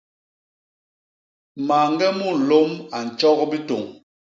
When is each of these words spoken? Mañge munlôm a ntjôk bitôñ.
Mañge 1.67 2.07
munlôm 2.19 2.69
a 2.97 2.97
ntjôk 3.05 3.39
bitôñ. 3.51 3.85